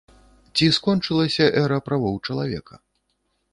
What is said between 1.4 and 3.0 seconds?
эра правоў чалавека?